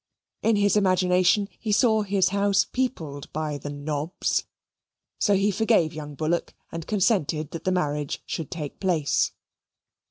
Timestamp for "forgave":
5.51-5.93